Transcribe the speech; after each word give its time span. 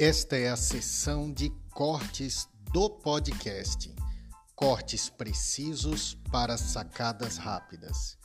Esta 0.00 0.36
é 0.36 0.48
a 0.48 0.54
sessão 0.54 1.28
de 1.28 1.50
cortes 1.74 2.48
do 2.72 2.88
podcast. 2.88 3.92
Cortes 4.54 5.08
precisos 5.08 6.14
para 6.30 6.56
sacadas 6.56 7.36
rápidas. 7.36 8.16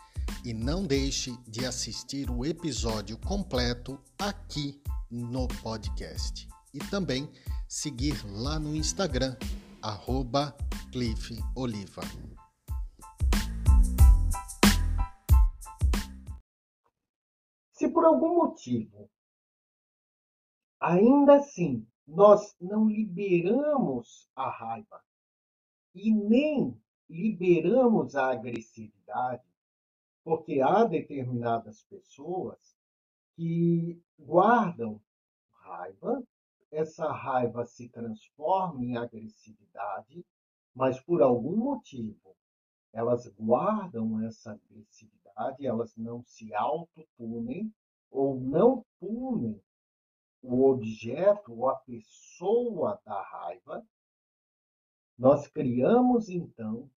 E 0.45 0.53
não 0.53 0.85
deixe 0.85 1.35
de 1.47 1.65
assistir 1.65 2.29
o 2.29 2.45
episódio 2.45 3.17
completo 3.17 3.99
aqui 4.19 4.79
no 5.09 5.47
podcast. 5.63 6.47
E 6.71 6.77
também 6.77 7.27
seguir 7.67 8.23
lá 8.23 8.59
no 8.59 8.75
Instagram, 8.75 9.35
arroba 9.81 10.55
Cliff 10.91 11.35
Oliva. 11.55 12.03
Se 17.71 17.89
por 17.89 18.05
algum 18.05 18.35
motivo, 18.35 19.09
ainda 20.83 21.37
assim, 21.37 21.87
nós 22.05 22.57
não 22.59 22.89
liberamos 22.89 24.29
a 24.35 24.49
raiva 24.49 25.01
e 25.95 26.13
nem 26.13 26.77
liberamos 27.09 28.17
a 28.17 28.31
agressividade, 28.31 29.47
porque 30.25 30.59
há 30.59 30.83
determinadas 30.83 31.83
pessoas 31.83 32.75
que 33.33 33.97
guardam 34.19 34.99
raiva, 35.53 36.21
essa 36.69 37.09
raiva 37.13 37.65
se 37.65 37.87
transforma 37.87 38.83
em 38.83 38.97
agressividade, 38.97 40.25
mas 40.75 40.99
por 40.99 41.21
algum 41.21 41.55
motivo 41.55 42.35
elas 42.91 43.25
guardam 43.39 44.21
essa 44.21 44.51
agressividade, 44.51 45.65
elas 45.65 45.95
não 45.95 46.21
se 46.25 46.53
autopunem 46.53 47.73
ou 48.11 48.37
não 48.37 48.85
punem 48.99 49.61
o 50.43 50.69
objeto 50.69 51.53
ou 51.53 51.69
a 51.69 51.75
pessoa 51.77 53.01
da 53.05 53.21
raiva, 53.21 53.87
nós 55.17 55.47
criamos 55.47 56.27
então 56.27 56.91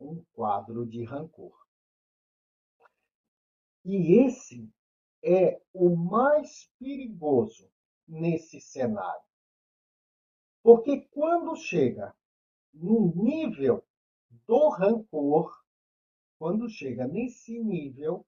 um 0.00 0.24
quadro 0.32 0.86
de 0.86 1.04
rancor. 1.04 1.54
E 3.84 4.24
esse 4.24 4.68
é 5.22 5.60
o 5.74 5.94
mais 5.94 6.70
perigoso 6.78 7.70
nesse 8.08 8.60
cenário. 8.60 9.22
Porque 10.62 11.02
quando 11.12 11.54
chega 11.54 12.16
no 12.72 13.12
nível 13.14 13.84
do 14.46 14.70
rancor, 14.70 15.54
quando 16.38 16.68
chega 16.68 17.06
nesse 17.06 17.58
nível, 17.62 18.26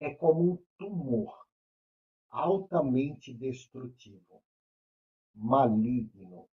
é 0.00 0.14
como 0.14 0.52
um 0.52 0.64
tumor 0.78 1.47
altamente 2.30 3.32
destrutivo, 3.32 4.42
maligno. 5.34 6.48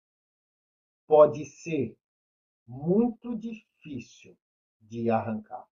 Pode 1.08 1.46
ser 1.46 1.98
muito 2.68 3.36
difícil 3.36 4.38
de 4.80 5.10
arrancar. 5.10 5.71